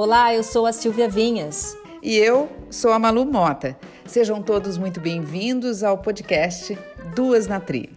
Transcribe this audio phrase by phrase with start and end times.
[0.00, 1.76] Olá, eu sou a Silvia Vinhas.
[2.00, 3.76] E eu sou a Malu Mota.
[4.06, 6.78] Sejam todos muito bem-vindos ao podcast
[7.16, 7.90] Duas na Tri.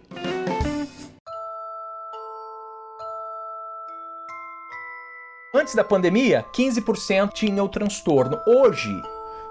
[5.54, 8.40] Antes da pandemia, 15% tinha o transtorno.
[8.48, 9.00] Hoje,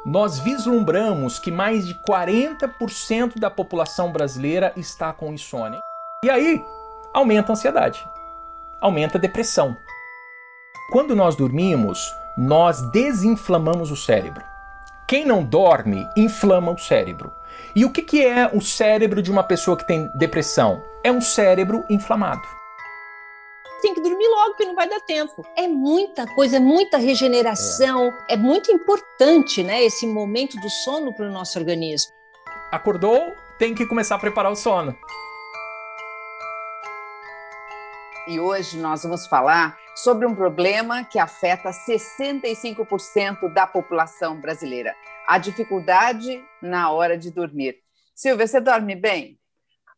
[0.06, 5.80] nós vislumbramos que mais de 40% da população brasileira está com insônia.
[6.26, 6.62] E aí,
[7.14, 8.06] aumenta a ansiedade,
[8.82, 9.74] aumenta a depressão.
[10.92, 14.44] Quando nós dormimos, nós desinflamamos o cérebro.
[15.08, 17.34] Quem não dorme, inflama o cérebro.
[17.76, 20.82] E o que, que é o cérebro de uma pessoa que tem depressão?
[21.04, 22.42] É um cérebro inflamado.
[23.82, 25.44] Tem que dormir logo, porque não vai dar tempo.
[25.58, 28.14] É muita coisa, é muita regeneração.
[28.30, 32.14] É, é muito importante né, esse momento do sono para o nosso organismo.
[32.72, 34.96] Acordou, tem que começar a preparar o sono.
[38.28, 44.96] E hoje nós vamos falar sobre um problema que afeta 65% da população brasileira:
[45.28, 47.78] a dificuldade na hora de dormir.
[48.16, 49.40] Silvia, você dorme bem?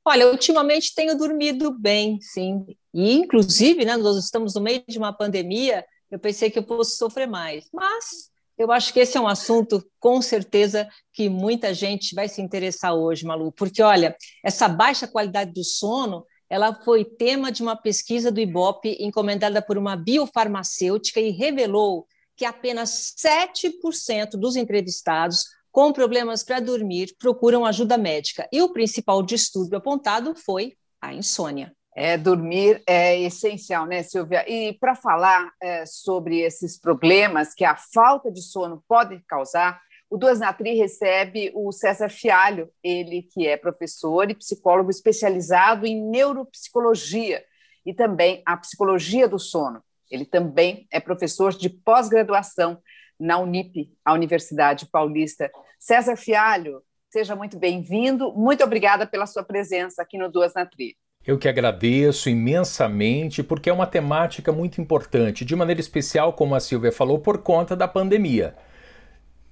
[0.05, 2.65] Olha, ultimamente tenho dormido bem, sim.
[2.93, 6.97] E, inclusive, né, nós estamos no meio de uma pandemia, eu pensei que eu fosse
[6.97, 7.69] sofrer mais.
[7.73, 12.41] Mas eu acho que esse é um assunto, com certeza, que muita gente vai se
[12.41, 17.75] interessar hoje, Malu, porque, olha, essa baixa qualidade do sono ela foi tema de uma
[17.75, 22.05] pesquisa do IBOP encomendada por uma biofarmacêutica e revelou
[22.37, 28.47] que apenas 7% dos entrevistados com problemas para dormir procuram ajuda médica.
[28.53, 31.73] E o principal distúrbio apontado foi a insônia.
[31.95, 34.45] É, dormir é essencial, né, Silvia?
[34.47, 39.81] E para falar é, sobre esses problemas que a falta de sono pode causar,
[40.13, 45.99] o Duas Natri recebe o César Fialho, ele que é professor e psicólogo especializado em
[45.99, 47.43] neuropsicologia
[47.83, 49.81] e também a psicologia do sono.
[50.11, 52.77] Ele também é professor de pós-graduação
[53.19, 55.49] na Unip, a Universidade Paulista.
[55.79, 58.31] César Fialho, seja muito bem-vindo.
[58.33, 60.95] Muito obrigada pela sua presença aqui no Duas Natri.
[61.25, 66.59] Eu que agradeço imensamente, porque é uma temática muito importante, de maneira especial, como a
[66.59, 68.55] Silvia falou, por conta da pandemia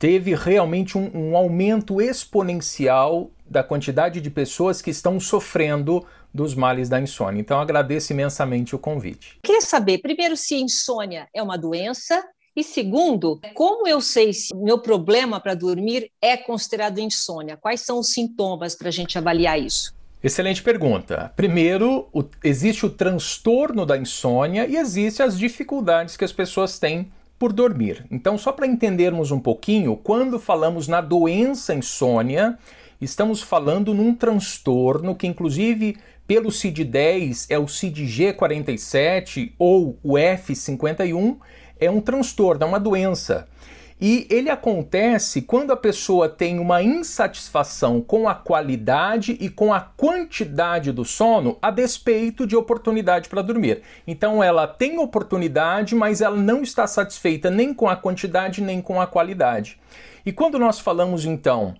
[0.02, 6.04] teve realmente um, um aumento exponencial da quantidade de pessoas que estão sofrendo
[6.34, 7.40] dos males da insônia.
[7.40, 9.38] Então agradeço imensamente o convite.
[9.44, 12.24] Queria saber, primeiro, se insônia é uma doença
[12.56, 17.56] e segundo, como eu sei se meu problema para dormir é considerado insônia?
[17.56, 19.94] Quais são os sintomas para a gente avaliar isso?
[20.24, 21.32] Excelente pergunta.
[21.36, 27.12] Primeiro, o, existe o transtorno da insônia e existem as dificuldades que as pessoas têm
[27.42, 28.06] por dormir.
[28.12, 32.56] Então, só para entendermos um pouquinho, quando falamos na doença insônia,
[33.02, 35.98] estamos falando num transtorno que, inclusive,
[36.28, 41.38] pelo CID-10 é o CID-G47 ou o F51,
[41.80, 43.48] é um transtorno, é uma doença.
[44.02, 49.80] E ele acontece quando a pessoa tem uma insatisfação com a qualidade e com a
[49.80, 53.84] quantidade do sono a despeito de oportunidade para dormir.
[54.08, 59.00] Então ela tem oportunidade, mas ela não está satisfeita nem com a quantidade nem com
[59.00, 59.80] a qualidade.
[60.26, 61.76] E quando nós falamos então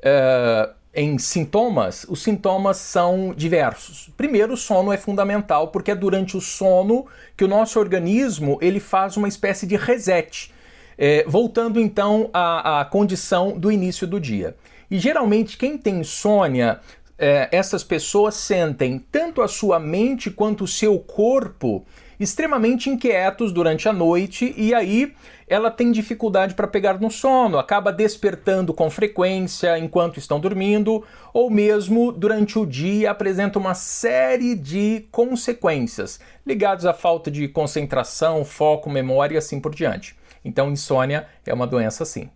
[0.00, 4.10] uh, em sintomas, os sintomas são diversos.
[4.14, 8.78] Primeiro, o sono é fundamental porque é durante o sono que o nosso organismo ele
[8.78, 10.52] faz uma espécie de reset
[10.96, 14.56] é, voltando então à, à condição do início do dia.
[14.90, 16.80] E geralmente quem tem insônia,
[17.18, 21.84] é, essas pessoas sentem tanto a sua mente quanto o seu corpo
[22.18, 25.12] extremamente inquietos durante a noite e aí
[25.48, 31.50] ela tem dificuldade para pegar no sono, acaba despertando com frequência enquanto estão dormindo ou
[31.50, 38.88] mesmo durante o dia apresenta uma série de consequências ligadas à falta de concentração, foco,
[38.88, 40.16] memória e assim por diante.
[40.44, 42.30] Então, insônia é uma doença sim.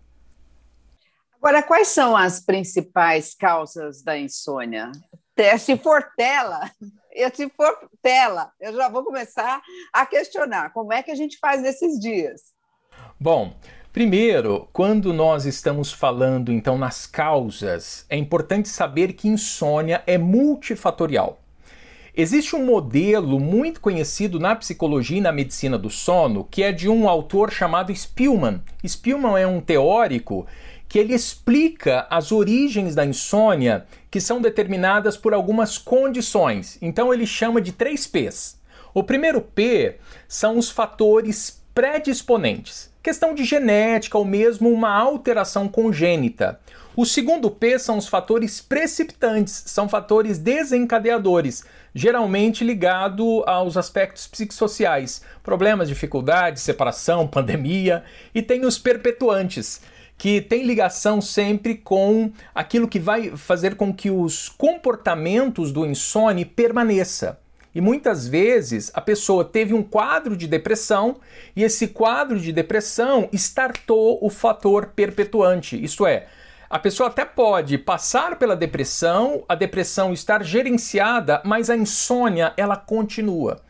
[1.41, 4.91] Agora, quais são as principais causas da insônia?
[5.59, 6.71] Se for tela,
[7.33, 9.61] se for tela, eu já vou começar
[9.93, 12.41] a questionar como é que a gente faz nesses dias.
[13.19, 13.55] Bom,
[13.93, 21.39] primeiro, quando nós estamos falando então nas causas, é importante saber que insônia é multifatorial.
[22.19, 26.89] Existe um modelo muito conhecido na psicologia e na medicina do sono, que é de
[26.89, 28.59] um autor chamado Spielman.
[28.83, 30.47] Spielman é um teórico
[30.89, 36.79] que ele explica as origens da insônia que são determinadas por algumas condições.
[36.81, 38.59] Então ele chama de três P's.
[38.95, 39.97] O primeiro P
[40.27, 42.91] são os fatores predisponentes.
[43.03, 46.59] Questão de genética ou mesmo uma alteração congênita.
[46.95, 51.63] O segundo P são os fatores precipitantes, são fatores desencadeadores,
[51.93, 58.03] geralmente ligado aos aspectos psicossociais, problemas, dificuldades, separação, pandemia,
[58.33, 59.79] e tem os perpetuantes,
[60.17, 66.43] que tem ligação sempre com aquilo que vai fazer com que os comportamentos do insônia
[66.43, 67.37] permaneça.
[67.73, 71.17] E muitas vezes a pessoa teve um quadro de depressão
[71.55, 76.27] e esse quadro de depressão startou o fator perpetuante, isto é,
[76.69, 82.75] a pessoa até pode passar pela depressão, a depressão estar gerenciada, mas a insônia ela
[82.75, 83.61] continua.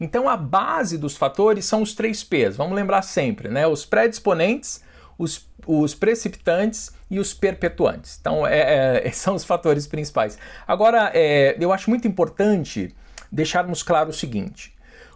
[0.00, 2.56] Então a base dos fatores são os três P's.
[2.56, 3.66] Vamos lembrar sempre, né?
[3.66, 4.84] Os predisponentes,
[5.18, 8.18] os, os precipitantes e os perpetuantes.
[8.20, 10.38] Então é, é, são os fatores principais.
[10.66, 12.94] Agora é, eu acho muito importante
[13.34, 14.72] deixarmos claro o seguinte: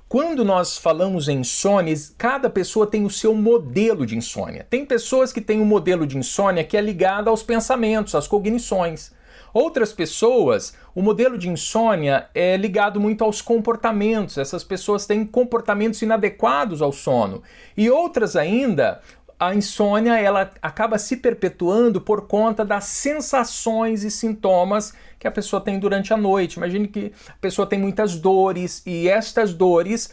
[0.08, 4.66] quando nós falamos em insônia, cada pessoa tem o seu modelo de insônia.
[4.68, 9.12] Tem pessoas que têm um modelo de insônia que é ligado aos pensamentos, às cognições.
[9.52, 14.36] Outras pessoas, o modelo de insônia é ligado muito aos comportamentos.
[14.38, 17.42] Essas pessoas têm comportamentos inadequados ao sono.
[17.76, 19.00] E outras ainda,
[19.38, 25.60] a insônia ela acaba se perpetuando por conta das sensações e sintomas que a pessoa
[25.60, 26.56] tem durante a noite.
[26.56, 30.12] Imagine que a pessoa tem muitas dores e estas dores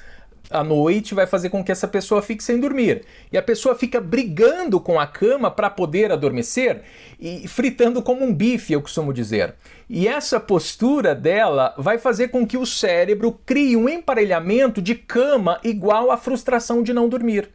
[0.49, 3.03] à noite vai fazer com que essa pessoa fique sem dormir.
[3.31, 6.83] E a pessoa fica brigando com a cama para poder adormecer
[7.19, 9.55] e fritando como um bife, eu costumo dizer.
[9.89, 15.59] E essa postura dela vai fazer com que o cérebro crie um emparelhamento de cama
[15.63, 17.49] igual à frustração de não dormir.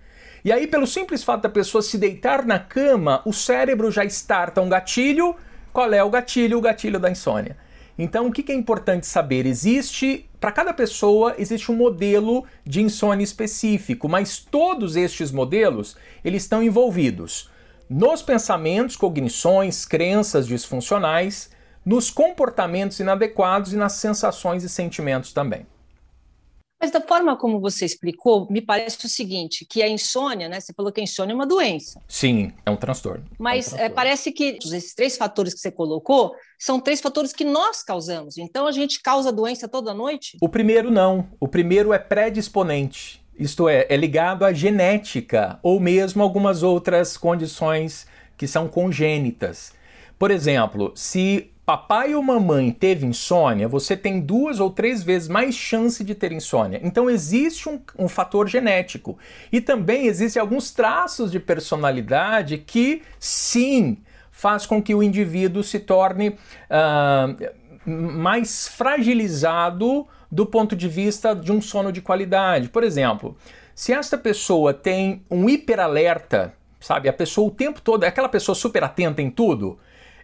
[0.45, 4.61] E aí, pelo simples fato da pessoa se deitar na cama, o cérebro já starta
[4.61, 5.37] um gatilho.
[5.73, 6.59] Qual é o gatilho?
[6.59, 7.57] O gatilho da insônia.
[7.99, 9.45] Então, o que é importante saber?
[9.45, 16.45] Existe, para cada pessoa, existe um modelo de insônia específico, mas todos estes modelos, eles
[16.45, 17.51] estão envolvidos
[17.91, 21.51] nos pensamentos, cognições, crenças disfuncionais,
[21.85, 25.67] nos comportamentos inadequados e nas sensações e sentimentos também.
[26.81, 30.59] Mas da forma como você explicou, me parece o seguinte, que a insônia, né?
[30.59, 32.01] Você falou que a insônia é uma doença.
[32.09, 33.25] Sim, é um transtorno.
[33.39, 33.85] Mas é um transtorno.
[33.85, 38.39] É, parece que esses três fatores que você colocou são três fatores que nós causamos.
[38.39, 40.39] Então a gente causa doença toda noite?
[40.41, 41.29] O primeiro não.
[41.39, 43.23] O primeiro é predisponente.
[43.39, 48.07] Isto é, é ligado à genética ou mesmo algumas outras condições
[48.37, 49.73] que são congênitas.
[50.19, 55.55] Por exemplo, se papai ou mamãe teve insônia, você tem duas ou três vezes mais
[55.55, 56.81] chance de ter insônia.
[56.83, 59.17] Então existe um, um fator genético.
[59.53, 63.99] E também existem alguns traços de personalidade que, sim,
[64.33, 67.51] faz com que o indivíduo se torne uh,
[67.89, 72.69] mais fragilizado do ponto de vista de um sono de qualidade.
[72.69, 73.37] Por exemplo,
[73.77, 78.57] se esta pessoa tem um hiperalerta, sabe, a pessoa o tempo todo é aquela pessoa
[78.57, 79.79] super atenta em tudo,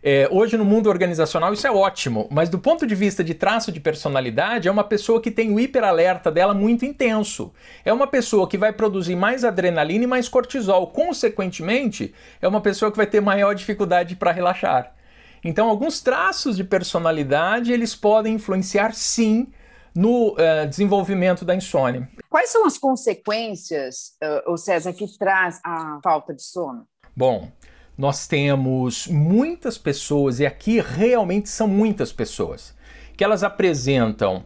[0.09, 3.73] é, hoje no mundo organizacional isso é ótimo, mas do ponto de vista de traço
[3.73, 7.53] de personalidade, é uma pessoa que tem o hiperalerta dela muito intenso.
[7.85, 10.87] É uma pessoa que vai produzir mais adrenalina e mais cortisol.
[10.93, 14.95] Consequentemente, é uma pessoa que vai ter maior dificuldade para relaxar.
[15.43, 19.49] Então, alguns traços de personalidade eles podem influenciar sim
[19.93, 22.09] no uh, desenvolvimento da insônia.
[22.31, 24.13] Quais são as consequências,
[24.47, 26.87] uh, César, que traz a falta de sono?
[27.17, 27.51] Bom,
[27.97, 32.75] nós temos muitas pessoas, e aqui realmente são muitas pessoas,
[33.17, 34.45] que elas apresentam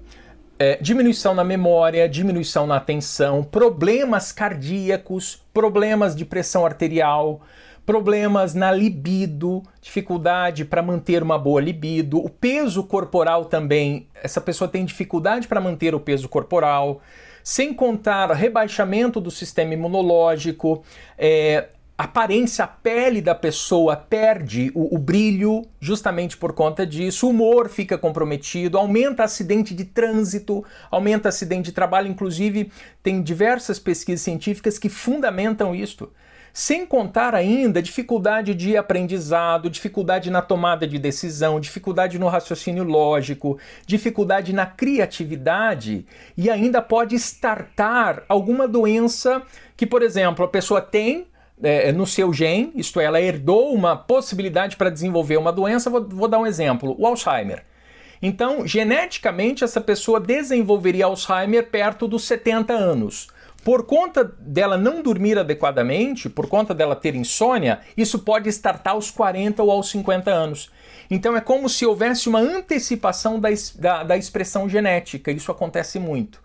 [0.58, 7.40] é, diminuição na memória, diminuição na atenção, problemas cardíacos, problemas de pressão arterial,
[7.84, 14.68] problemas na libido, dificuldade para manter uma boa libido, o peso corporal também, essa pessoa
[14.68, 17.00] tem dificuldade para manter o peso corporal,
[17.42, 20.84] sem contar rebaixamento do sistema imunológico,
[21.18, 21.68] é,
[22.04, 27.68] aparência, a pele da pessoa perde o, o, brilho justamente por conta disso, o humor
[27.68, 34.78] fica comprometido, aumenta acidente de trânsito, aumenta acidente de trabalho, inclusive tem diversas pesquisas científicas
[34.78, 36.10] que fundamentam isto.
[36.52, 43.58] Sem contar ainda dificuldade de aprendizado, dificuldade na tomada de decisão, dificuldade no raciocínio lógico,
[43.86, 49.42] dificuldade na criatividade e ainda pode startar alguma doença
[49.76, 51.28] que, por exemplo, a pessoa tem
[51.62, 55.90] é, é, no seu gene, isto é, ela herdou uma possibilidade para desenvolver uma doença.
[55.90, 57.64] Vou, vou dar um exemplo: o Alzheimer.
[58.22, 63.28] Então, geneticamente, essa pessoa desenvolveria Alzheimer perto dos 70 anos.
[63.64, 69.10] Por conta dela não dormir adequadamente, por conta dela ter insônia, isso pode startar aos
[69.10, 70.70] 40 ou aos 50 anos.
[71.10, 73.48] Então é como se houvesse uma antecipação da,
[73.78, 76.40] da, da expressão genética, isso acontece muito.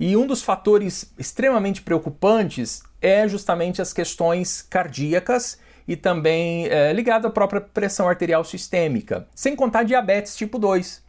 [0.00, 7.26] E um dos fatores extremamente preocupantes é justamente as questões cardíacas e também é, ligado
[7.26, 11.02] à própria pressão arterial sistêmica, sem contar diabetes tipo 2.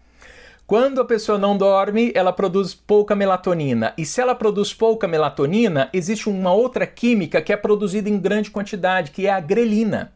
[0.67, 3.93] Quando a pessoa não dorme, ela produz pouca melatonina.
[3.97, 8.51] E se ela produz pouca melatonina, existe uma outra química que é produzida em grande
[8.51, 10.11] quantidade, que é a grelina.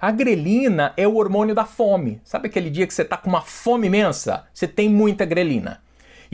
[0.00, 2.22] A grelina é o hormônio da fome.
[2.24, 4.46] Sabe aquele dia que você está com uma fome imensa?
[4.54, 5.83] Você tem muita grelina.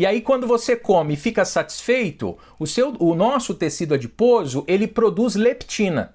[0.01, 4.87] E aí quando você come e fica satisfeito, o, seu, o nosso tecido adiposo ele
[4.87, 6.15] produz leptina.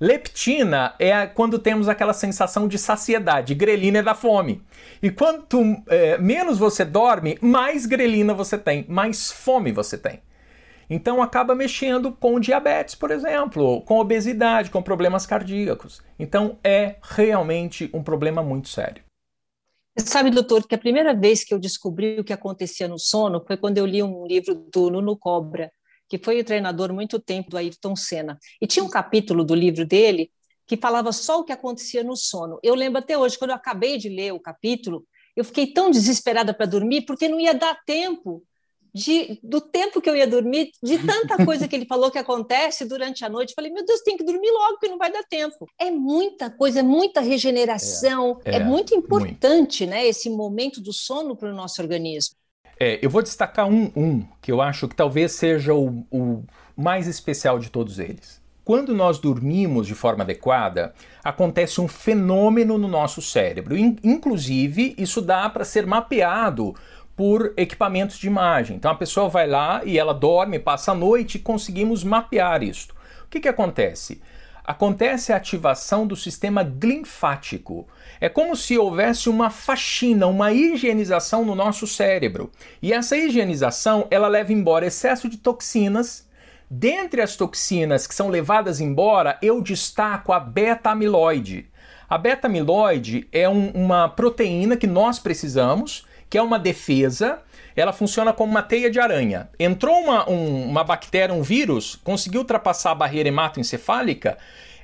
[0.00, 4.64] Leptina é quando temos aquela sensação de saciedade, grelina é da fome.
[5.00, 10.20] E quanto é, menos você dorme, mais grelina você tem, mais fome você tem.
[10.90, 16.02] Então acaba mexendo com diabetes, por exemplo, com obesidade, com problemas cardíacos.
[16.18, 19.04] Então é realmente um problema muito sério.
[19.98, 23.56] Sabe, doutor, que a primeira vez que eu descobri o que acontecia no sono foi
[23.56, 25.72] quando eu li um livro do Nuno Cobra,
[26.08, 28.38] que foi o treinador muito tempo do Ayrton Senna.
[28.60, 30.30] E tinha um capítulo do livro dele
[30.66, 32.58] que falava só o que acontecia no sono.
[32.62, 35.04] Eu lembro até hoje, quando eu acabei de ler o capítulo,
[35.36, 38.44] eu fiquei tão desesperada para dormir, porque não ia dar tempo
[38.94, 42.84] de, do tempo que eu ia dormir, de tanta coisa que ele falou que acontece
[42.84, 43.54] durante a noite.
[43.54, 45.66] Falei, meu Deus, tem que dormir logo, porque não vai dar tempo.
[45.78, 49.90] É muita coisa, é muita regeneração, é, é, é muito importante muito.
[49.90, 52.36] Né, esse momento do sono para o nosso organismo.
[52.78, 56.44] É, eu vou destacar um, um que eu acho que talvez seja o, o
[56.76, 58.40] mais especial de todos eles.
[58.64, 60.94] Quando nós dormimos de forma adequada,
[61.24, 63.76] acontece um fenômeno no nosso cérebro.
[63.76, 66.74] Inclusive, isso dá para ser mapeado
[67.20, 68.78] por equipamentos de imagem.
[68.78, 72.94] Então a pessoa vai lá e ela dorme, passa a noite e conseguimos mapear isto.
[73.26, 74.22] O que, que acontece?
[74.64, 77.86] Acontece a ativação do sistema linfático.
[78.22, 82.50] É como se houvesse uma faxina, uma higienização no nosso cérebro.
[82.80, 86.26] E essa higienização, ela leva embora excesso de toxinas.
[86.70, 91.68] Dentre as toxinas que são levadas embora, eu destaco a beta-amiloide.
[92.08, 97.40] A beta-amiloide é um, uma proteína que nós precisamos, que é uma defesa.
[97.76, 99.50] Ela funciona como uma teia de aranha.
[99.58, 104.38] Entrou uma, um, uma bactéria, um vírus, conseguiu ultrapassar a barreira hematoencefálica,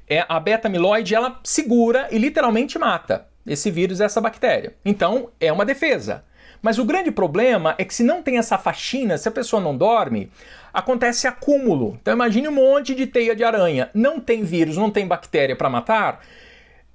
[0.09, 4.75] é, a beta-amiloide ela segura e literalmente mata esse vírus, essa bactéria.
[4.85, 6.25] Então, é uma defesa.
[6.61, 9.76] Mas o grande problema é que se não tem essa faxina, se a pessoa não
[9.76, 10.31] dorme,
[10.73, 11.97] acontece acúmulo.
[12.00, 13.91] Então imagine um monte de teia de aranha.
[13.95, 16.21] Não tem vírus, não tem bactéria para matar.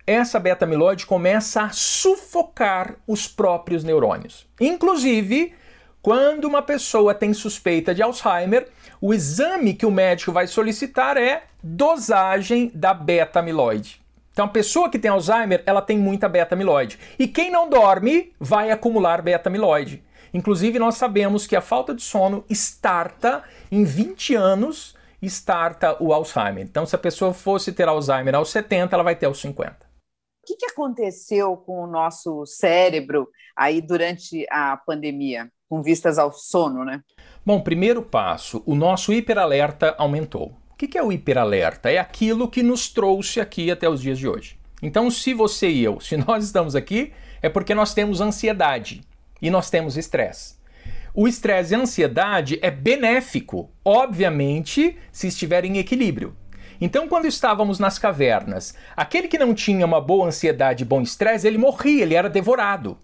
[0.06, 4.48] Essa beta-amiloide começa a sufocar os próprios neurônios.
[4.60, 5.54] Inclusive,
[6.02, 8.68] quando uma pessoa tem suspeita de Alzheimer,
[9.00, 14.02] o exame que o médico vai solicitar é dosagem da beta-amiloide.
[14.34, 16.98] Então, a pessoa que tem Alzheimer, ela tem muita beta-amiloide.
[17.20, 20.02] E quem não dorme vai acumular beta-amiloide.
[20.34, 26.64] Inclusive, nós sabemos que a falta de sono starta em 20 anos, starta o Alzheimer.
[26.64, 29.91] Então, se a pessoa fosse ter Alzheimer aos 70, ela vai ter aos 50.
[30.44, 35.52] O que, que aconteceu com o nosso cérebro aí durante a pandemia?
[35.72, 37.02] com vistas ao sono, né?
[37.46, 40.58] Bom, primeiro passo, o nosso hiperalerta aumentou.
[40.70, 41.90] O que é o hiperalerta?
[41.90, 44.60] É aquilo que nos trouxe aqui até os dias de hoje.
[44.82, 49.00] Então, se você e eu, se nós estamos aqui, é porque nós temos ansiedade
[49.42, 50.56] e nós temos estresse.
[51.14, 56.36] O estresse e a ansiedade é benéfico, obviamente, se estiver em equilíbrio.
[56.82, 61.48] Então, quando estávamos nas cavernas, aquele que não tinha uma boa ansiedade e bom estresse,
[61.48, 62.98] ele morria, ele era devorado.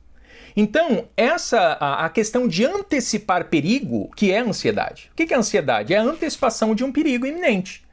[0.55, 5.11] Então, essa a, a, questão de antecipar perigo, que é a ansiedade.
[5.11, 5.93] O que é ansiedade?
[5.93, 7.85] É a antecipação de um perigo iminente.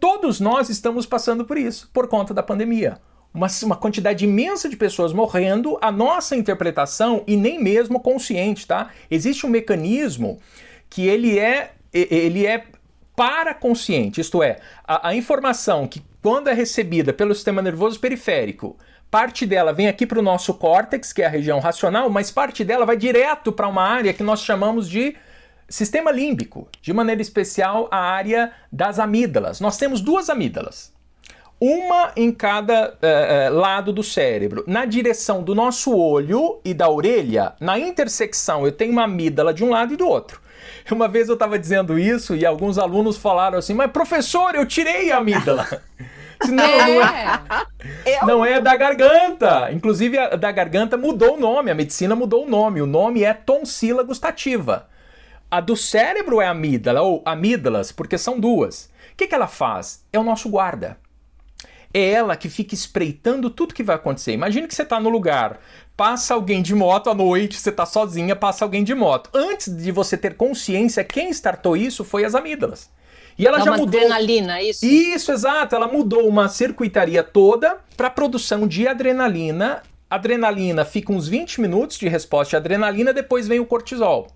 [0.00, 2.96] Todos nós estamos passando por isso, por conta da pandemia.
[3.34, 8.88] Uma, uma quantidade imensa de pessoas morrendo, a nossa interpretação, e nem mesmo consciente, tá?
[9.10, 10.38] Existe um mecanismo
[10.88, 12.64] que ele é, ele é
[13.20, 18.78] paraconsciente, isto é, a, a informação que quando é recebida pelo sistema nervoso periférico
[19.10, 22.64] parte dela vem aqui para o nosso córtex, que é a região racional, mas parte
[22.64, 25.14] dela vai direto para uma área que nós chamamos de
[25.68, 29.60] sistema límbico, de maneira especial a área das amígdalas.
[29.60, 30.90] Nós temos duas amígdalas,
[31.60, 34.64] uma em cada uh, lado do cérebro.
[34.66, 39.62] Na direção do nosso olho e da orelha, na intersecção, eu tenho uma amígdala de
[39.62, 40.40] um lado e do outro.
[40.90, 45.10] Uma vez eu estava dizendo isso e alguns alunos falaram assim: Mas professor, eu tirei
[45.10, 45.66] a amígdala.
[46.48, 46.86] Não, é.
[46.86, 49.70] não é, é não é da garganta.
[49.72, 52.80] Inclusive, a da garganta mudou o nome, a medicina mudou o nome.
[52.80, 54.88] O nome é tonsila gustativa.
[55.50, 58.84] A do cérebro é amígdala, ou amígdalas, porque são duas.
[59.12, 60.02] O que, que ela faz?
[60.12, 60.96] É o nosso guarda.
[61.92, 64.32] é ela que fica espreitando tudo que vai acontecer.
[64.32, 65.58] Imagine que você está no lugar,
[66.00, 69.28] passa alguém de moto à noite, você está sozinha, passa alguém de moto.
[69.34, 72.88] Antes de você ter consciência, quem startou isso foi as amígdalas.
[73.38, 74.00] E ela Dá já uma mudou.
[74.00, 74.82] adrenalina, isso?
[74.82, 75.74] Isso, exato.
[75.74, 79.82] Ela mudou uma circuitaria toda para produção de adrenalina.
[80.08, 84.28] Adrenalina fica uns 20 minutos de resposta de adrenalina, depois vem o cortisol.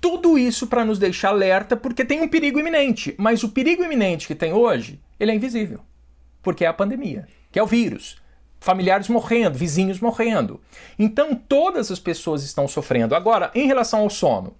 [0.00, 3.12] Tudo isso para nos deixar alerta, porque tem um perigo iminente.
[3.18, 5.80] Mas o perigo iminente que tem hoje, ele é invisível.
[6.40, 8.21] Porque é a pandemia, que é o vírus.
[8.62, 10.60] Familiares morrendo, vizinhos morrendo.
[10.96, 13.12] Então todas as pessoas estão sofrendo.
[13.12, 14.54] Agora, em relação ao sono,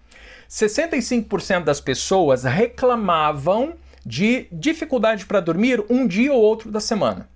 [0.51, 7.29] 65% das pessoas reclamavam de dificuldade para dormir um dia ou outro da semana.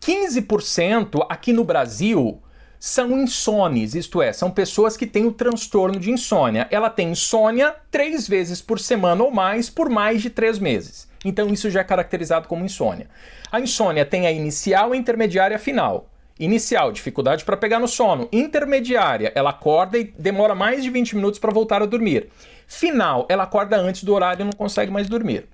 [0.00, 2.40] 15% aqui no Brasil
[2.84, 6.66] são insones, isto é, são pessoas que têm o transtorno de insônia.
[6.68, 11.08] Ela tem insônia três vezes por semana ou mais por mais de três meses.
[11.24, 13.08] Então isso já é caracterizado como insônia.
[13.52, 16.10] A insônia tem a inicial, a intermediária e a final.
[16.40, 18.28] Inicial, dificuldade para pegar no sono.
[18.32, 22.30] Intermediária, ela acorda e demora mais de 20 minutos para voltar a dormir.
[22.66, 25.46] Final, ela acorda antes do horário e não consegue mais dormir.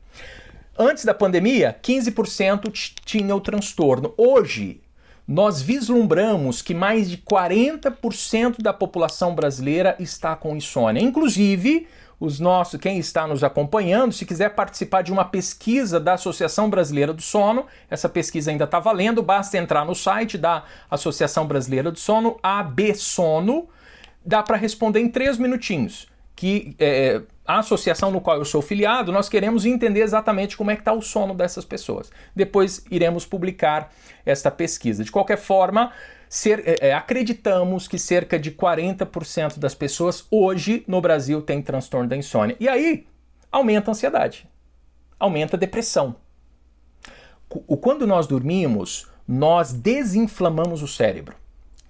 [0.78, 2.72] Antes da pandemia, 15%
[3.04, 4.14] tinha o transtorno.
[4.16, 4.80] Hoje,
[5.28, 11.02] nós vislumbramos que mais de 40% da população brasileira está com insônia.
[11.02, 11.86] Inclusive,
[12.18, 17.12] os nossos, quem está nos acompanhando, se quiser participar de uma pesquisa da Associação Brasileira
[17.12, 21.98] do Sono, essa pesquisa ainda está valendo, basta entrar no site da Associação Brasileira do
[21.98, 23.68] Sono, AB Sono,
[24.24, 26.08] dá para responder em três minutinhos.
[26.34, 30.74] Que é, a associação no qual eu sou filiado, nós queremos entender exatamente como é
[30.74, 32.10] que está o sono dessas pessoas.
[32.36, 33.90] Depois iremos publicar
[34.26, 35.02] esta pesquisa.
[35.02, 35.90] De qualquer forma,
[36.28, 42.06] ser, é, é acreditamos que cerca de 40% das pessoas hoje no Brasil têm transtorno
[42.06, 42.54] da insônia.
[42.60, 43.06] E aí
[43.50, 44.46] aumenta a ansiedade,
[45.18, 46.16] aumenta a depressão.
[47.80, 51.34] Quando nós dormimos, nós desinflamamos o cérebro.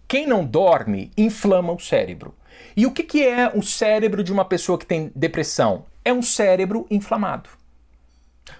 [0.07, 2.33] Quem não dorme, inflama o cérebro.
[2.77, 5.85] E o que, que é o cérebro de uma pessoa que tem depressão?
[6.05, 7.51] É um cérebro inflamado.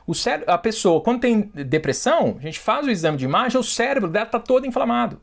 [0.07, 3.65] O cérebro, a pessoa, quando tem depressão, a gente faz o exame de imagem, o
[3.65, 5.21] cérebro dela está todo inflamado.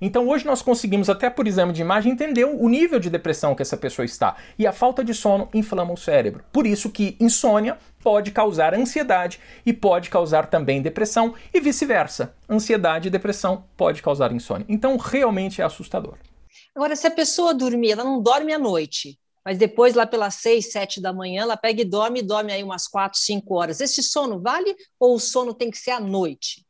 [0.00, 3.62] Então hoje nós conseguimos, até por exame de imagem, entender o nível de depressão que
[3.62, 4.36] essa pessoa está.
[4.58, 6.44] E a falta de sono inflama o cérebro.
[6.52, 12.34] Por isso que insônia pode causar ansiedade e pode causar também depressão e vice-versa.
[12.48, 14.66] Ansiedade e depressão pode causar insônia.
[14.68, 16.16] Então realmente é assustador.
[16.74, 20.72] Agora, se a pessoa dormir, ela não dorme à noite, mas depois, lá pelas seis,
[20.72, 23.80] sete da manhã, ela pega e dorme, e dorme aí umas quatro, cinco horas.
[23.80, 26.64] Esse sono vale ou o sono tem que ser à noite?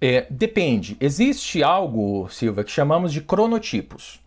[0.00, 0.96] É, depende.
[0.98, 4.20] Existe algo, Silva, que chamamos de cronotipos.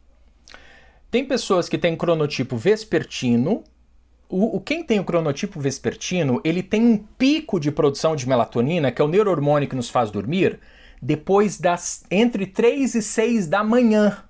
[1.10, 3.64] Tem pessoas que têm cronotipo vespertino.
[4.30, 8.92] O, o, quem tem o cronotipo vespertino, ele tem um pico de produção de melatonina,
[8.92, 10.60] que é o neurohormônio que nos faz dormir,
[11.02, 14.24] depois das entre 3 e 6 da manhã.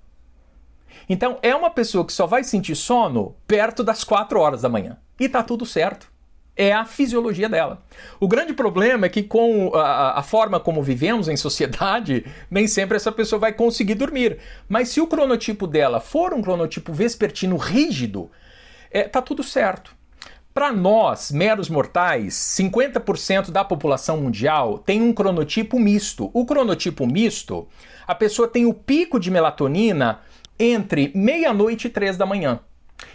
[1.08, 4.96] Então é uma pessoa que só vai sentir sono perto das 4 horas da manhã.
[5.18, 6.12] E tá tudo certo.
[6.56, 7.82] É a fisiologia dela.
[8.20, 12.96] O grande problema é que, com a, a, forma como vivemos em sociedade, nem sempre
[12.96, 14.38] essa pessoa vai conseguir dormir.
[14.68, 18.30] Mas se o cronotipo dela for um cronotipo vespertino rígido,
[18.88, 19.96] é, tá tudo certo.
[20.54, 26.30] Para nós, meros mortais, 50% da população mundial tem um cronotipo misto.
[26.32, 27.66] O cronotipo misto,
[28.06, 30.20] a pessoa tem o pico de melatonina
[30.58, 32.60] entre meia-noite e três da manhã.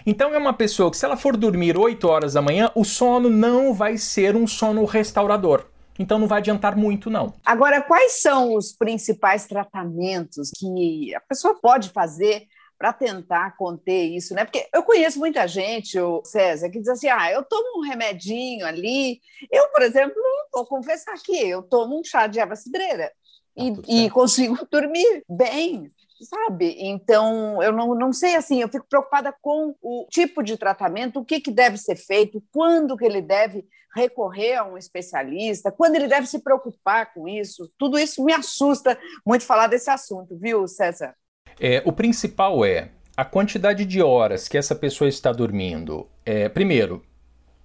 [0.05, 3.29] Então é uma pessoa que, se ela for dormir 8 horas da manhã, o sono
[3.29, 5.65] não vai ser um sono restaurador.
[5.97, 7.33] Então não vai adiantar muito, não.
[7.45, 12.47] Agora, quais são os principais tratamentos que a pessoa pode fazer
[12.77, 14.45] para tentar conter isso, né?
[14.45, 18.65] Porque eu conheço muita gente, o César, que diz assim: ah, eu tomo um remedinho
[18.65, 19.19] ali.
[19.51, 20.15] Eu, por exemplo,
[20.53, 23.11] vou confessar aqui, eu tomo um chá de erva cidreira
[23.57, 25.91] e, ah, e consigo dormir bem
[26.25, 26.75] sabe?
[26.79, 31.25] Então, eu não, não sei assim, eu fico preocupada com o tipo de tratamento, o
[31.25, 36.07] que, que deve ser feito, quando que ele deve recorrer a um especialista, quando ele
[36.07, 37.71] deve se preocupar com isso.
[37.77, 41.15] Tudo isso me assusta muito falar desse assunto, viu, César?
[41.59, 46.07] É, o principal é a quantidade de horas que essa pessoa está dormindo.
[46.25, 47.03] É, primeiro,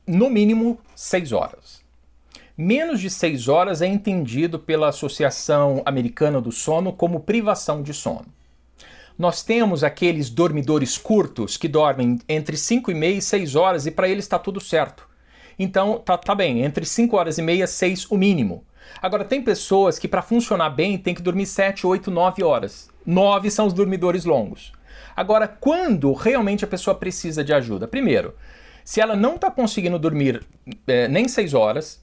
[0.06, 1.84] no mínimo seis horas.
[2.56, 8.26] Menos de seis horas é entendido pela Associação Americana do Sono como privação de sono.
[9.16, 13.90] Nós temos aqueles dormidores curtos que dormem entre 5 e meia e 6 horas e
[13.90, 15.08] para eles está tudo certo.
[15.56, 18.64] Então, tá, tá bem, entre 5 horas e meia, 6 o mínimo.
[19.00, 22.90] Agora, tem pessoas que para funcionar bem tem que dormir 7, 8, 9 horas.
[23.06, 24.72] 9 são os dormidores longos.
[25.14, 27.86] Agora, quando realmente a pessoa precisa de ajuda?
[27.86, 28.34] Primeiro,
[28.84, 30.44] se ela não está conseguindo dormir
[30.86, 32.02] é, nem 6 horas,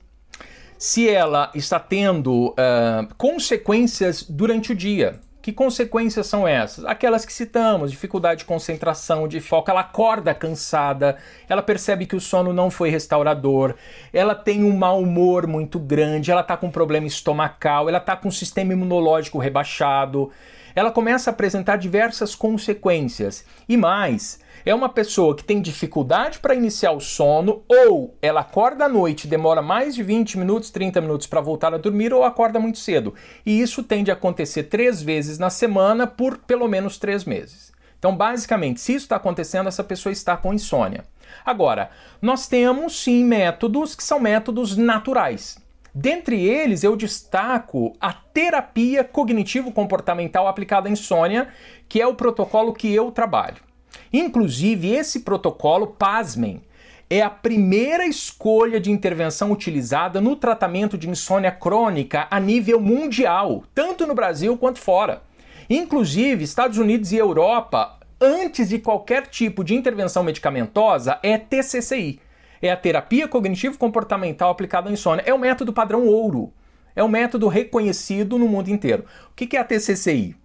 [0.77, 5.19] se ela está tendo uh, consequências durante o dia.
[5.41, 6.85] Que consequências são essas?
[6.85, 9.71] Aquelas que citamos: dificuldade de concentração, de foco.
[9.71, 11.17] Ela acorda cansada,
[11.49, 13.75] ela percebe que o sono não foi restaurador,
[14.13, 18.27] ela tem um mau humor muito grande, ela está com problema estomacal, ela está com
[18.27, 20.31] o sistema imunológico rebaixado.
[20.75, 23.43] Ela começa a apresentar diversas consequências.
[23.67, 28.85] E mais, é uma pessoa que tem dificuldade para iniciar o sono, ou ela acorda
[28.85, 32.59] à noite, demora mais de 20 minutos, 30 minutos para voltar a dormir, ou acorda
[32.59, 33.13] muito cedo.
[33.45, 37.71] E isso tende a acontecer três vezes na semana por pelo menos três meses.
[37.97, 41.05] Então, basicamente, se isso está acontecendo, essa pessoa está com insônia.
[41.45, 45.57] Agora, nós temos sim métodos que são métodos naturais.
[45.93, 51.49] Dentre eles, eu destaco a terapia cognitivo-comportamental aplicada à insônia,
[51.87, 53.70] que é o protocolo que eu trabalho.
[54.13, 56.61] Inclusive, esse protocolo, pasmem,
[57.09, 63.63] é a primeira escolha de intervenção utilizada no tratamento de insônia crônica a nível mundial,
[63.75, 65.21] tanto no Brasil quanto fora.
[65.69, 72.19] Inclusive, Estados Unidos e Europa, antes de qualquer tipo de intervenção medicamentosa, é TCCI.
[72.61, 75.23] É a terapia cognitivo-comportamental aplicada à insônia.
[75.25, 76.53] É o método padrão ouro.
[76.95, 79.05] É um método reconhecido no mundo inteiro.
[79.31, 80.35] O que é a TCCI?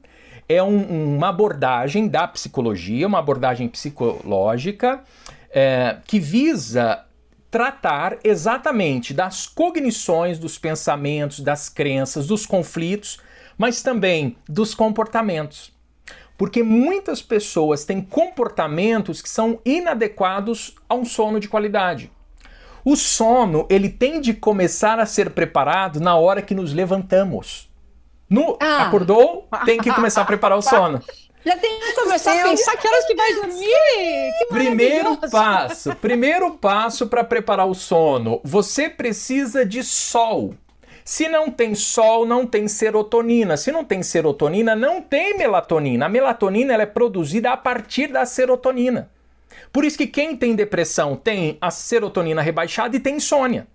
[0.48, 5.02] É um, uma abordagem da psicologia, uma abordagem psicológica
[5.50, 7.04] é, que visa
[7.50, 13.18] tratar exatamente das cognições, dos pensamentos, das crenças, dos conflitos,
[13.56, 15.72] mas também dos comportamentos.
[16.36, 22.10] Porque muitas pessoas têm comportamentos que são inadequados a um sono de qualidade.
[22.84, 27.68] O sono, ele tem de começar a ser preparado na hora que nos levantamos.
[28.28, 28.86] No, ah.
[28.86, 31.02] Acordou, tem que começar a preparar o sono.
[31.44, 34.32] Já tem que começar a pensar que horas que vai dormir.
[34.38, 38.40] Que primeiro passo, primeiro passo para preparar o sono.
[38.42, 40.54] Você precisa de sol.
[41.04, 43.56] Se não tem sol, não tem serotonina.
[43.56, 46.06] Se não tem serotonina, não tem melatonina.
[46.06, 49.08] A melatonina ela é produzida a partir da serotonina.
[49.72, 53.68] Por isso que quem tem depressão tem a serotonina rebaixada e tem insônia.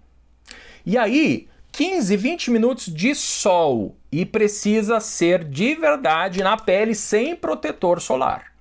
[0.86, 7.36] E aí, 15, 20 minutos de sol e precisa ser de verdade na pele sem
[7.36, 8.52] protetor solar.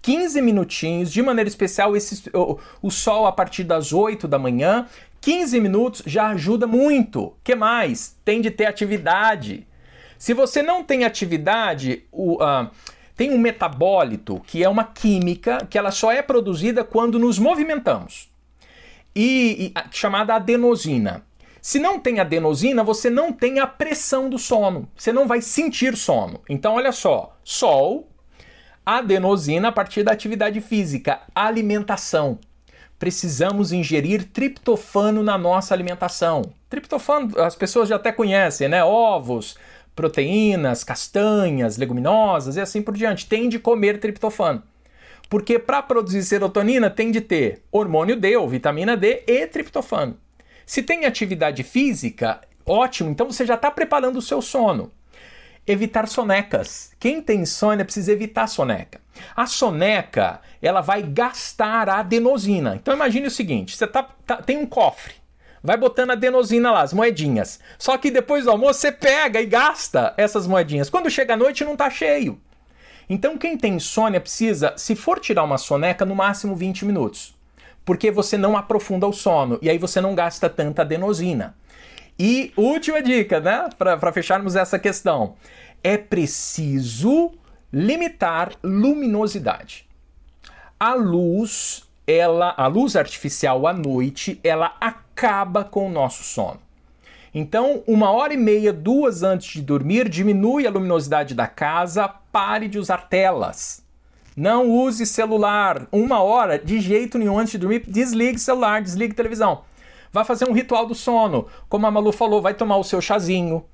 [0.00, 4.86] 15 minutinhos, de maneira especial, esse, o, o sol a partir das 8 da manhã,
[5.20, 7.34] 15 minutos já ajuda muito.
[7.42, 8.14] que mais?
[8.22, 9.66] Tem de ter atividade.
[10.18, 12.70] Se você não tem atividade, o, uh,
[13.16, 18.30] tem um metabólito, que é uma química que ela só é produzida quando nos movimentamos.
[19.16, 21.24] E, e chamada adenosina.
[21.66, 24.86] Se não tem adenosina, você não tem a pressão do sono.
[24.94, 26.42] Você não vai sentir sono.
[26.46, 28.06] Então, olha só: sol,
[28.84, 32.38] adenosina a partir da atividade física, alimentação.
[32.98, 36.52] Precisamos ingerir triptofano na nossa alimentação.
[36.68, 38.84] Triptofano, as pessoas já até conhecem, né?
[38.84, 39.56] Ovos,
[39.96, 43.26] proteínas, castanhas, leguminosas e assim por diante.
[43.26, 44.62] Tem de comer triptofano.
[45.30, 50.22] Porque para produzir serotonina tem de ter hormônio D, ou vitamina D e triptofano.
[50.66, 54.90] Se tem atividade física, ótimo, então você já está preparando o seu sono.
[55.66, 56.92] Evitar sonecas.
[56.98, 59.00] Quem tem insônia precisa evitar soneca.
[59.34, 62.76] A soneca, ela vai gastar a adenosina.
[62.76, 65.14] Então imagine o seguinte, você tá, tá, tem um cofre,
[65.62, 67.60] vai botando adenosina lá, as moedinhas.
[67.78, 70.90] Só que depois do almoço você pega e gasta essas moedinhas.
[70.90, 72.38] Quando chega a noite não está cheio.
[73.08, 77.33] Então quem tem insônia precisa, se for tirar uma soneca, no máximo 20 minutos
[77.84, 81.54] porque você não aprofunda o sono e aí você não gasta tanta adenosina.
[82.18, 85.34] E última dica, né, para fecharmos essa questão:
[85.82, 87.32] é preciso
[87.72, 89.86] limitar luminosidade.
[90.78, 96.60] A luz, ela, a luz artificial à noite, ela acaba com o nosso sono.
[97.34, 102.68] Então, uma hora e meia, duas antes de dormir, diminui a luminosidade da casa, pare
[102.68, 103.83] de usar telas.
[104.36, 105.86] Não use celular.
[105.92, 109.62] Uma hora, de jeito nenhum, antes de dormir, desligue celular, desligue televisão.
[110.12, 111.46] Vai fazer um ritual do sono.
[111.68, 113.64] Como a Malu falou, vai tomar o seu chazinho.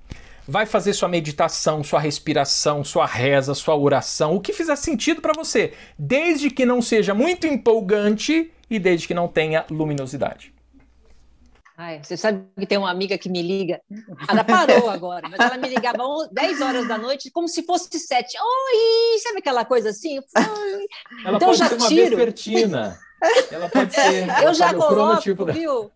[0.47, 5.33] Vai fazer sua meditação, sua respiração, sua reza, sua oração, o que fizer sentido para
[5.33, 10.50] você, desde que não seja muito empolgante e desde que não tenha luminosidade.
[11.83, 13.81] Ai, você sabe que tem uma amiga que me liga,
[14.29, 18.37] ela parou agora, mas ela me ligava 10 horas da noite, como se fosse 7.
[18.39, 19.19] Oi!
[19.21, 20.19] Sabe aquela coisa assim?
[20.19, 20.87] Oi.
[21.25, 22.17] Ela então pode já ser uma tiro.
[22.19, 22.99] vespertina.
[23.51, 24.29] Ela pode ser.
[24.45, 25.91] Eu já coloco, viu?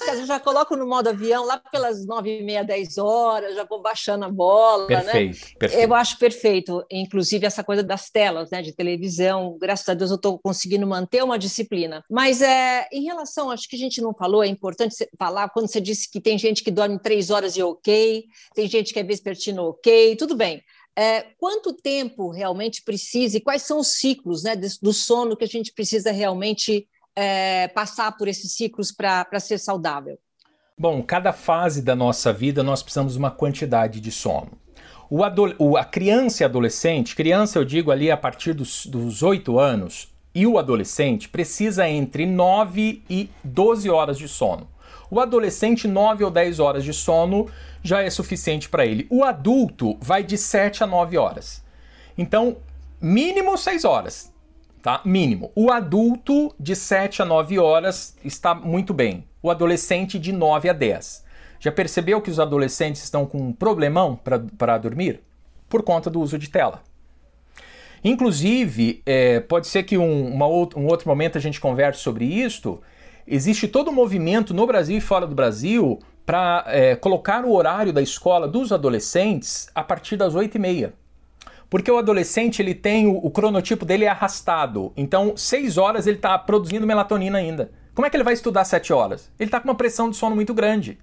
[0.00, 3.82] Eu já coloco no modo avião lá pelas nove e meia, dez horas, já vou
[3.82, 5.56] baixando a bola, perfeito, né?
[5.58, 5.82] Perfeito.
[5.82, 9.56] Eu acho perfeito, inclusive essa coisa das telas, né, de televisão.
[9.60, 12.04] Graças a Deus eu estou conseguindo manter uma disciplina.
[12.10, 15.80] Mas é, em relação, acho que a gente não falou, é importante falar quando você
[15.80, 18.24] disse que tem gente que dorme três horas e ok,
[18.54, 20.62] tem gente que é vespertino ok, tudo bem.
[20.94, 25.48] É, quanto tempo realmente precisa e quais são os ciclos né, do sono que a
[25.48, 30.18] gente precisa realmente é, passar por esses ciclos para ser saudável?
[30.78, 34.50] Bom, cada fase da nossa vida nós precisamos de uma quantidade de sono.
[35.10, 35.20] O
[35.58, 40.08] o, a criança e adolescente, criança eu digo ali a partir dos, dos 8 anos,
[40.34, 44.66] e o adolescente precisa entre 9 e 12 horas de sono.
[45.10, 47.46] O adolescente, 9 ou 10 horas de sono
[47.82, 49.06] já é suficiente para ele.
[49.10, 51.62] O adulto vai de 7 a 9 horas.
[52.16, 52.56] Então,
[52.98, 54.31] mínimo 6 horas,
[54.82, 55.00] tá?
[55.04, 55.50] Mínimo.
[55.54, 59.24] O adulto de 7 a 9 horas está muito bem.
[59.40, 61.24] O adolescente de 9 a 10.
[61.60, 64.18] Já percebeu que os adolescentes estão com um problemão
[64.58, 65.20] para dormir?
[65.68, 66.82] Por conta do uso de tela.
[68.04, 72.82] Inclusive, é, pode ser que um, uma, um outro momento a gente converse sobre isto,
[73.24, 77.92] existe todo um movimento no Brasil e fora do Brasil para é, colocar o horário
[77.92, 80.94] da escola dos adolescentes a partir das 8 e meia.
[81.72, 84.92] Porque o adolescente ele tem o, o cronotipo dele arrastado.
[84.94, 87.72] Então, 6 horas ele está produzindo melatonina ainda.
[87.94, 89.32] Como é que ele vai estudar 7 horas?
[89.40, 90.98] Ele está com uma pressão de sono muito grande.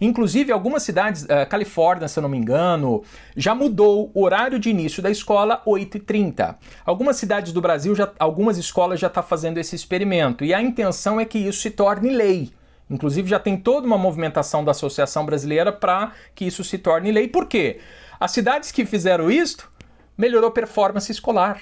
[0.00, 3.04] Inclusive, algumas cidades, uh, Califórnia, se eu não me engano,
[3.36, 6.56] já mudou o horário de início da escola 8h30.
[6.86, 10.42] Algumas cidades do Brasil, já, algumas escolas já estão tá fazendo esse experimento.
[10.42, 12.50] E a intenção é que isso se torne lei.
[12.88, 17.28] Inclusive, já tem toda uma movimentação da Associação Brasileira para que isso se torne lei.
[17.28, 17.78] Por quê?
[18.18, 19.70] As cidades que fizeram isto
[20.16, 21.60] melhorou performance escolar.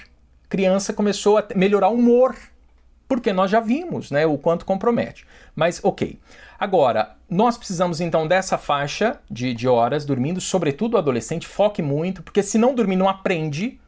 [0.48, 2.36] Criança começou a melhorar o humor,
[3.08, 5.26] porque nós já vimos né, o quanto compromete.
[5.54, 6.18] Mas, ok.
[6.58, 12.22] Agora, nós precisamos então dessa faixa de, de horas dormindo, sobretudo o adolescente, foque muito,
[12.22, 13.80] porque se não dormir, não aprende.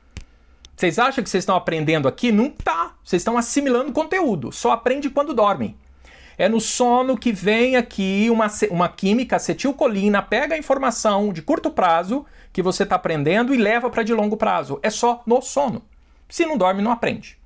[0.75, 2.33] Vocês acham que vocês estão aprendendo aqui?
[2.33, 2.95] Não tá.
[3.05, 4.51] Vocês estão assimilando conteúdo.
[4.51, 5.77] Só aprende quando dormem.
[6.37, 11.71] É no sono que vem aqui uma, uma química acetilcolina, pega a informação de curto
[11.71, 14.79] prazo que você está aprendendo e leva para de longo prazo.
[14.83, 15.83] É só no sono.
[16.29, 17.39] Se não dorme, não aprende.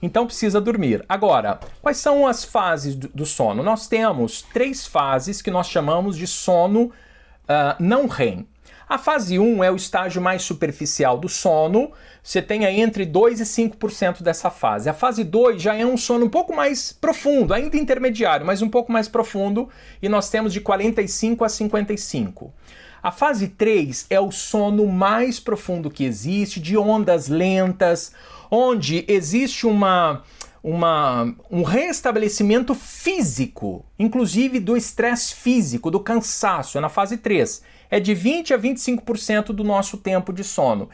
[0.00, 1.04] Então precisa dormir.
[1.08, 3.62] Agora, quais são as fases do, do sono?
[3.62, 8.46] Nós temos três fases que nós chamamos de sono uh, não REM.
[8.88, 11.90] A fase 1 é o estágio mais superficial do sono,
[12.22, 14.88] você tem aí entre 2 e 5% dessa fase.
[14.88, 18.68] A fase 2 já é um sono um pouco mais profundo, ainda intermediário, mas um
[18.68, 19.68] pouco mais profundo,
[20.00, 22.54] e nós temos de 45 a 55.
[23.02, 28.12] A fase 3 é o sono mais profundo que existe, de ondas lentas,
[28.48, 30.22] onde existe uma,
[30.66, 37.62] uma, um restabelecimento físico, inclusive do estresse físico, do cansaço, é na fase 3.
[37.88, 40.88] É de 20 a 25% do nosso tempo de sono.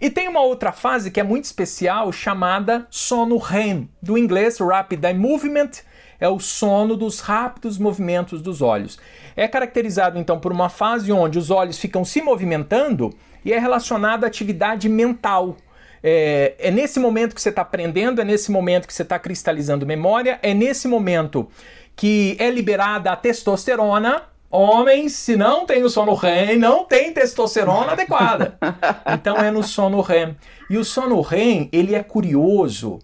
[0.00, 5.04] E tem uma outra fase que é muito especial chamada sono REM, do inglês Rapid
[5.04, 5.70] Eye Movement,
[6.18, 8.98] é o sono dos rápidos movimentos dos olhos.
[9.36, 14.24] É caracterizado então por uma fase onde os olhos ficam se movimentando e é relacionado
[14.24, 15.56] à atividade mental.
[16.06, 19.86] É, é nesse momento que você está aprendendo, é nesse momento que você está cristalizando
[19.86, 21.48] memória, é nesse momento
[21.96, 24.24] que é liberada a testosterona.
[24.50, 28.58] Homens, se não tem o sono REM, não tem testosterona adequada.
[29.14, 30.36] Então é no sono REM.
[30.68, 32.98] E o sono REM, ele é curioso.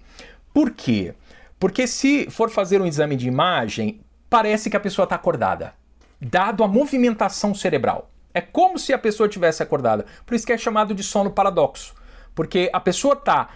[0.52, 1.14] Por quê?
[1.58, 5.72] Porque se for fazer um exame de imagem, parece que a pessoa está acordada,
[6.20, 8.10] dado a movimentação cerebral.
[8.34, 10.04] É como se a pessoa tivesse acordada.
[10.26, 11.94] Por isso que é chamado de sono paradoxo.
[12.40, 13.50] Porque a pessoa tá.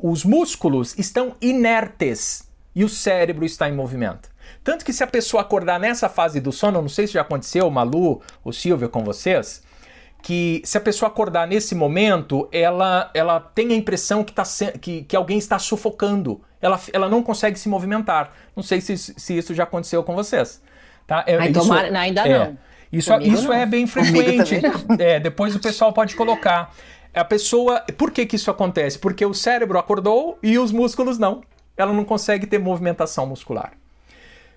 [0.00, 4.30] Os músculos estão inertes e o cérebro está em movimento.
[4.62, 7.68] Tanto que se a pessoa acordar nessa fase do sono, não sei se já aconteceu,
[7.68, 9.64] Malu ou Silvia com vocês,
[10.22, 14.44] que se a pessoa acordar nesse momento, ela, ela tem a impressão que, tá,
[14.80, 16.40] que, que alguém está sufocando.
[16.60, 18.32] Ela, ela não consegue se movimentar.
[18.54, 20.62] Não sei se, se isso já aconteceu com vocês.
[21.08, 21.24] Tá?
[21.26, 22.58] É, Ai, isso, tomara, ainda é, não.
[22.92, 24.60] Isso, isso é bem frequente.
[25.00, 26.72] É, depois o pessoal pode colocar.
[27.14, 27.80] A pessoa.
[27.98, 28.98] Por que, que isso acontece?
[28.98, 31.42] Porque o cérebro acordou e os músculos não.
[31.76, 33.72] Ela não consegue ter movimentação muscular.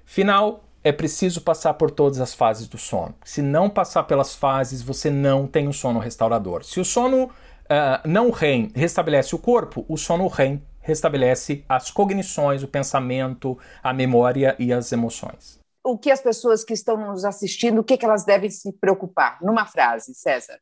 [0.06, 3.16] Final, é preciso passar por todas as fases do sono.
[3.24, 6.64] Se não passar pelas fases, você não tem um sono restaurador.
[6.64, 12.62] Se o sono uh, não REM restabelece o corpo, o sono REM restabelece as cognições,
[12.62, 15.60] o pensamento, a memória e as emoções.
[15.84, 19.40] O que as pessoas que estão nos assistindo, o que, que elas devem se preocupar?
[19.42, 20.60] Numa frase, César.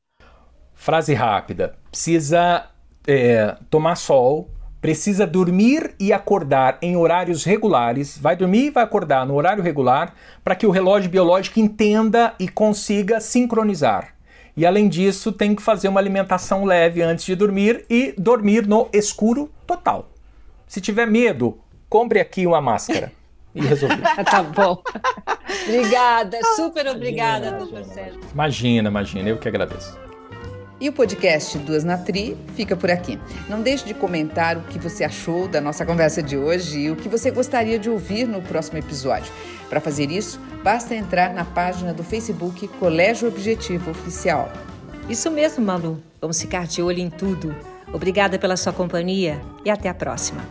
[0.76, 1.76] Frase rápida.
[1.90, 2.66] Precisa
[3.08, 4.50] é, tomar sol,
[4.82, 10.14] precisa dormir e acordar em horários regulares, vai dormir e vai acordar no horário regular,
[10.44, 14.14] para que o relógio biológico entenda e consiga sincronizar.
[14.56, 18.90] E além disso, tem que fazer uma alimentação leve antes de dormir e dormir no
[18.94, 20.10] escuro total.
[20.68, 21.58] Se tiver medo,
[21.90, 23.12] compre aqui uma máscara.
[23.56, 24.02] E resolvi.
[24.30, 24.82] tá bom.
[25.68, 28.20] obrigada, super obrigada, doutor Sérgio.
[28.34, 29.98] Imagina, imagina, eu que agradeço.
[30.84, 33.17] E o podcast Duas na Tri fica por aqui.
[33.48, 36.96] Não deixe de comentar o que você achou da nossa conversa de hoje e o
[36.98, 39.32] que você gostaria de ouvir no próximo episódio.
[39.69, 44.52] Para fazer isso, basta entrar na página do Facebook Colégio Objetivo Oficial.
[45.08, 46.04] Isso mesmo, Malu.
[46.19, 47.56] Vamos ficar de olho em tudo.
[47.93, 50.43] Obrigada pela sua companhia e até a próxima.